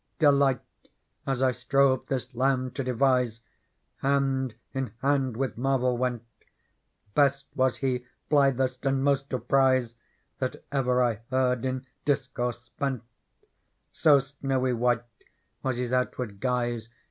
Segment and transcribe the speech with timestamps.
[0.17, 0.61] Delight,
[1.27, 3.41] as I strove this Lamb to devise.
[3.97, 6.23] Hand in hand with marvel went;
[7.13, 9.93] Best was He, blithest and most to prize.
[10.39, 13.03] That ever I heard in discourse spent;
[13.91, 15.03] So snowy white
[15.61, 16.89] was His outwardjyjise.